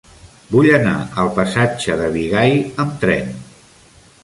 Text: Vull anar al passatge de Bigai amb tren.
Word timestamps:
Vull 0.53 0.69
anar 0.77 0.93
al 1.23 1.29
passatge 1.35 1.99
de 2.01 2.09
Bigai 2.17 2.57
amb 2.85 2.99
tren. 3.07 3.33